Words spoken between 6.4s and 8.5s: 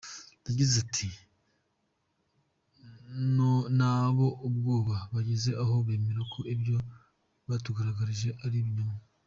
ibyo batugaragarije